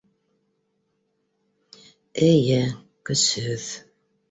[2.29, 2.59] Эйе,
[3.13, 3.71] көсһөҙ.